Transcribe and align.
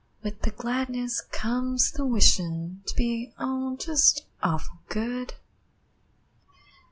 With 0.23 0.41
the 0.41 0.49
gladness 0.49 1.21
comes 1.21 1.91
the 1.91 2.07
wishin' 2.07 2.81
To 2.87 2.95
be, 2.95 3.35
oh, 3.37 3.77
just 3.77 4.25
awful 4.41 4.79
good! 4.89 5.35